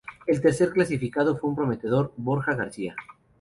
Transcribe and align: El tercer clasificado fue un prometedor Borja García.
El 0.25 0.41
tercer 0.41 0.71
clasificado 0.71 1.37
fue 1.37 1.51
un 1.51 1.55
prometedor 1.55 2.11
Borja 2.17 2.55
García. 2.55 2.95